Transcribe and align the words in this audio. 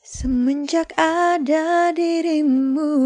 Semenjak 0.00 0.96
ada 0.96 1.92
dirimu, 1.92 2.96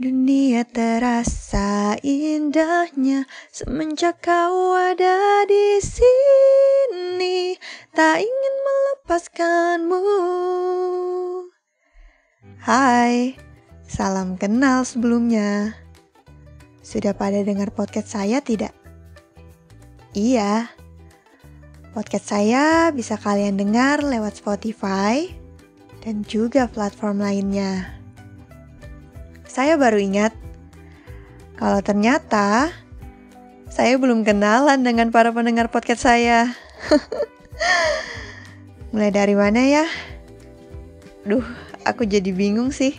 dunia 0.00 0.64
terasa 0.64 1.92
indahnya. 2.00 3.28
Semenjak 3.52 4.24
kau 4.24 4.72
ada 4.72 5.44
di 5.44 5.76
sini, 5.84 7.52
tak 7.92 8.24
ingin 8.24 8.54
melepaskanmu. 8.64 10.04
Hai, 12.64 13.36
salam 13.84 14.40
kenal 14.40 14.88
sebelumnya. 14.88 15.76
Sudah 16.80 17.12
pada 17.12 17.44
dengar 17.44 17.76
podcast 17.76 18.16
saya 18.16 18.40
tidak? 18.40 18.72
Iya, 20.16 20.72
Podcast 21.94 22.34
saya 22.34 22.90
bisa 22.90 23.14
kalian 23.14 23.54
dengar 23.54 24.02
lewat 24.02 24.42
Spotify 24.42 25.30
dan 26.02 26.26
juga 26.26 26.66
platform 26.66 27.22
lainnya. 27.22 27.86
Saya 29.46 29.78
baru 29.78 30.02
ingat 30.02 30.34
kalau 31.54 31.78
ternyata 31.86 32.74
saya 33.70 33.94
belum 33.94 34.26
kenalan 34.26 34.82
dengan 34.82 35.14
para 35.14 35.30
pendengar 35.30 35.70
podcast 35.70 36.02
saya. 36.02 36.50
Mulai 38.90 39.14
dari 39.14 39.38
mana 39.38 39.62
ya? 39.62 39.86
Duh, 41.22 41.46
aku 41.86 42.10
jadi 42.10 42.34
bingung 42.34 42.74
sih. 42.74 42.98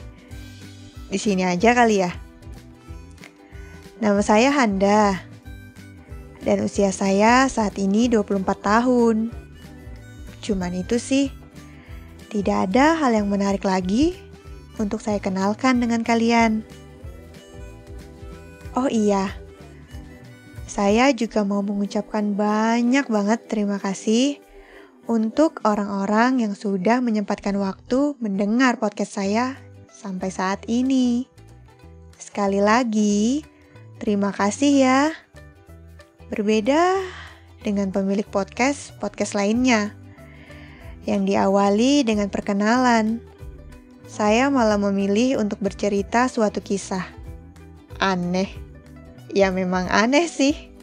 Di 1.11 1.19
sini 1.19 1.43
aja 1.43 1.75
kali 1.75 1.99
ya. 1.99 2.15
Nama 3.99 4.23
saya 4.23 4.55
Handa 4.55 5.34
dan 6.45 6.61
usia 6.61 6.93
saya 6.93 7.49
saat 7.49 7.75
ini 7.81 8.05
24 8.07 8.45
tahun. 8.61 9.33
Cuman 10.45 10.71
itu 10.77 11.01
sih, 11.01 11.33
tidak 12.29 12.69
ada 12.69 12.93
hal 13.01 13.17
yang 13.17 13.27
menarik 13.27 13.65
lagi 13.65 14.13
untuk 14.77 15.01
saya 15.01 15.17
kenalkan 15.17 15.81
dengan 15.81 16.05
kalian. 16.05 16.61
Oh 18.77 18.85
iya, 18.85 19.33
saya 20.69 21.09
juga 21.15 21.41
mau 21.41 21.65
mengucapkan 21.65 22.37
banyak 22.37 23.09
banget 23.09 23.47
terima 23.49 23.81
kasih 23.81 24.37
untuk 25.09 25.63
orang-orang 25.63 26.43
yang 26.43 26.53
sudah 26.53 26.99
menyempatkan 26.99 27.55
waktu 27.57 28.19
mendengar 28.21 28.77
podcast 28.77 29.17
saya 29.17 29.55
sampai 29.87 30.29
saat 30.29 30.67
ini. 30.67 31.25
Sekali 32.19 32.59
lagi, 32.59 33.47
terima 33.97 34.35
kasih 34.35 34.71
ya. 34.75 35.24
Berbeda 36.25 37.05
dengan 37.61 37.93
pemilik 37.93 38.25
podcast-podcast 38.25 39.37
lainnya 39.37 39.93
yang 41.05 41.21
diawali 41.21 42.01
dengan 42.01 42.33
perkenalan. 42.33 43.21
Saya 44.09 44.49
malah 44.49 44.81
memilih 44.81 45.37
untuk 45.37 45.61
bercerita 45.61 46.25
suatu 46.25 46.65
kisah. 46.65 47.05
Aneh. 48.01 48.49
Ya 49.37 49.53
memang 49.53 49.85
aneh 49.93 50.25
sih. 50.25 50.73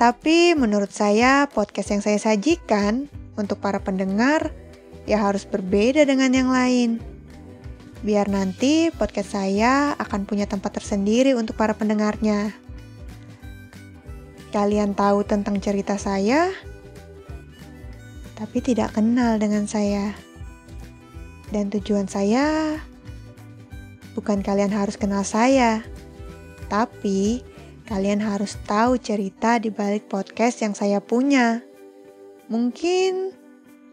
Tapi 0.00 0.56
menurut 0.56 0.88
saya 0.88 1.44
podcast 1.52 1.92
yang 1.92 2.00
saya 2.00 2.16
sajikan 2.16 3.12
untuk 3.36 3.60
para 3.60 3.84
pendengar 3.84 4.56
ya 5.04 5.20
harus 5.20 5.44
berbeda 5.44 6.08
dengan 6.08 6.32
yang 6.32 6.48
lain. 6.48 6.96
Biar 8.00 8.32
nanti 8.32 8.88
podcast 8.88 9.36
saya 9.36 9.92
akan 10.00 10.24
punya 10.24 10.48
tempat 10.48 10.80
tersendiri 10.80 11.36
untuk 11.36 11.60
para 11.60 11.76
pendengarnya. 11.76 12.69
Kalian 14.50 14.98
tahu 14.98 15.22
tentang 15.22 15.62
cerita 15.62 15.94
saya, 15.94 16.50
tapi 18.34 18.58
tidak 18.58 18.98
kenal 18.98 19.38
dengan 19.38 19.70
saya. 19.70 20.10
Dan 21.50 21.70
tujuan 21.70 22.06
saya 22.06 22.78
bukan 24.14 24.42
kalian 24.42 24.70
harus 24.74 24.98
kenal 24.98 25.22
saya, 25.26 25.82
tapi 26.70 27.42
kalian 27.90 28.22
harus 28.22 28.54
tahu 28.66 28.98
cerita 29.02 29.58
di 29.58 29.74
balik 29.74 30.06
podcast 30.06 30.62
yang 30.62 30.74
saya 30.78 31.02
punya. 31.02 31.62
Mungkin 32.46 33.34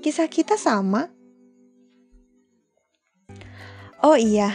kisah 0.05 0.29
kita 0.29 0.53
sama. 0.57 1.09
Oh 4.05 4.13
iya, 4.13 4.53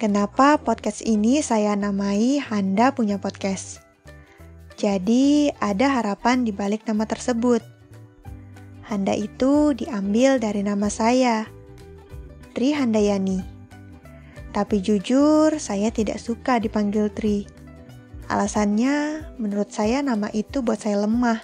kenapa 0.00 0.56
podcast 0.56 1.04
ini 1.04 1.44
saya 1.44 1.76
namai 1.76 2.40
Handa 2.40 2.96
punya 2.96 3.20
podcast? 3.20 3.83
Jadi, 4.74 5.54
ada 5.62 6.02
harapan 6.02 6.42
di 6.42 6.50
balik 6.50 6.82
nama 6.84 7.06
tersebut. 7.06 7.62
Handa 8.84 9.14
itu 9.16 9.72
diambil 9.72 10.42
dari 10.42 10.60
nama 10.66 10.90
saya, 10.90 11.46
Tri 12.52 12.74
Handayani. 12.74 13.40
Tapi 14.54 14.78
jujur, 14.82 15.56
saya 15.58 15.88
tidak 15.94 16.18
suka 16.18 16.58
dipanggil 16.58 17.10
Tri. 17.10 17.46
Alasannya, 18.28 19.26
menurut 19.40 19.70
saya 19.70 20.02
nama 20.02 20.28
itu 20.30 20.62
buat 20.62 20.82
saya 20.82 21.06
lemah. 21.06 21.42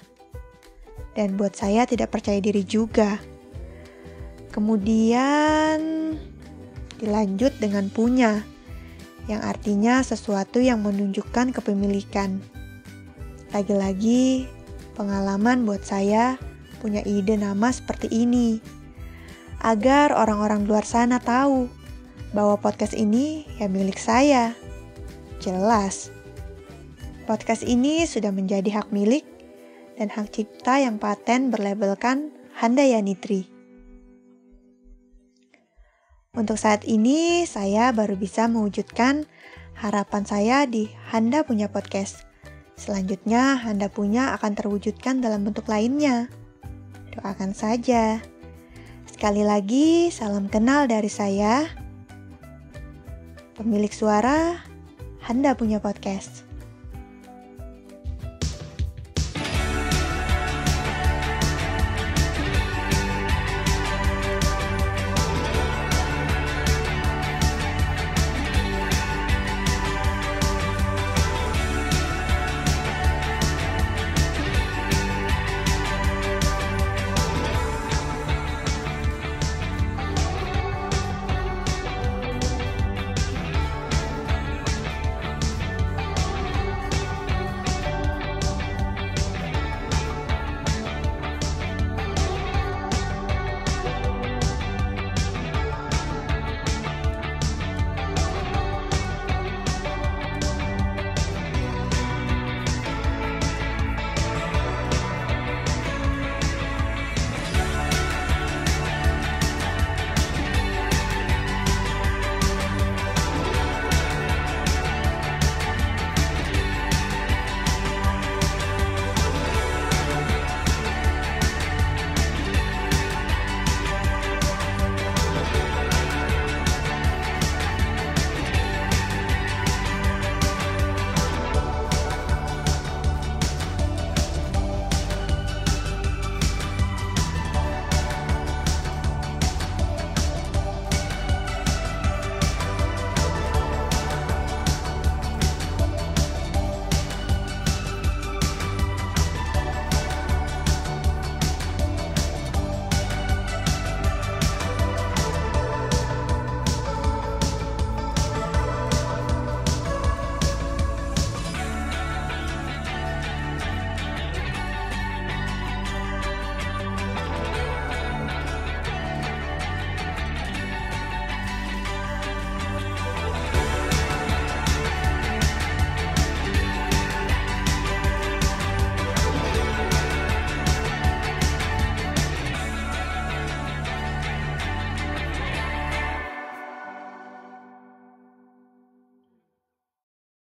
Dan 1.14 1.34
buat 1.34 1.54
saya 1.54 1.86
tidak 1.86 2.14
percaya 2.14 2.38
diri 2.38 2.62
juga. 2.62 3.18
Kemudian, 4.50 5.78
dilanjut 6.98 7.54
dengan 7.62 7.90
punya, 7.90 8.42
yang 9.26 9.42
artinya 9.42 10.02
sesuatu 10.02 10.58
yang 10.58 10.82
menunjukkan 10.82 11.54
kepemilikan. 11.54 12.59
Lagi-lagi, 13.50 14.46
pengalaman 14.94 15.66
buat 15.66 15.82
saya 15.82 16.38
punya 16.78 17.02
ide 17.02 17.34
nama 17.34 17.74
seperti 17.74 18.06
ini. 18.06 18.62
Agar 19.58 20.14
orang-orang 20.14 20.70
luar 20.70 20.86
sana 20.86 21.18
tahu 21.18 21.66
bahwa 22.30 22.54
podcast 22.62 22.94
ini 22.94 23.42
ya 23.58 23.66
milik 23.66 23.98
saya. 23.98 24.54
Jelas, 25.42 26.14
podcast 27.26 27.66
ini 27.66 28.06
sudah 28.06 28.30
menjadi 28.30 28.70
hak 28.70 28.94
milik 28.94 29.26
dan 29.98 30.14
hak 30.14 30.30
cipta 30.30 30.78
yang 30.78 31.02
paten 31.02 31.50
berlabelkan 31.50 32.30
Handayanitri. 32.54 33.50
Untuk 36.38 36.54
saat 36.54 36.86
ini, 36.86 37.42
saya 37.50 37.90
baru 37.90 38.14
bisa 38.14 38.46
mewujudkan 38.46 39.26
harapan 39.74 40.22
saya 40.22 40.70
di 40.70 40.86
Handa 41.10 41.42
Punya 41.42 41.66
Podcast 41.66 42.29
Selanjutnya, 42.80 43.60
Anda 43.68 43.92
punya 43.92 44.32
akan 44.40 44.56
terwujudkan 44.56 45.20
dalam 45.20 45.44
bentuk 45.44 45.68
lainnya. 45.68 46.32
Doakan 47.12 47.52
saja. 47.52 48.24
Sekali 49.04 49.44
lagi, 49.44 50.08
salam 50.08 50.48
kenal 50.48 50.88
dari 50.88 51.12
saya. 51.12 51.68
Pemilik 53.52 53.92
suara, 53.92 54.64
Anda 55.28 55.52
punya 55.52 55.76
podcast. 55.76 56.49